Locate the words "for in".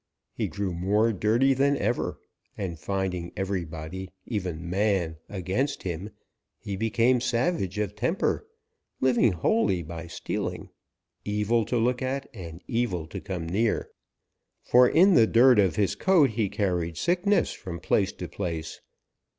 14.63-15.13